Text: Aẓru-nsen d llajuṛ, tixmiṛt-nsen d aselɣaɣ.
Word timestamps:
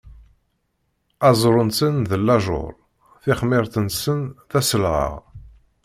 Aẓru-nsen 1.27 1.95
d 2.09 2.11
llajuṛ, 2.23 2.73
tixmiṛt-nsen 3.23 4.19
d 4.49 4.51
aselɣaɣ. 4.59 5.13